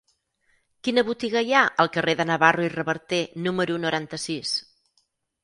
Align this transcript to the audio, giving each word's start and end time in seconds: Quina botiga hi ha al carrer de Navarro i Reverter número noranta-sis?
Quina 0.87 1.03
botiga 1.09 1.43
hi 1.49 1.53
ha 1.57 1.61
al 1.83 1.91
carrer 1.97 2.15
de 2.21 2.27
Navarro 2.31 2.65
i 2.69 2.73
Reverter 2.77 3.21
número 3.49 3.79
noranta-sis? 3.87 4.57